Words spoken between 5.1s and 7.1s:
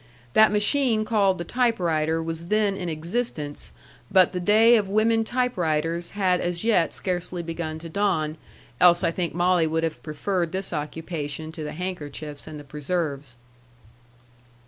typewriters had as yet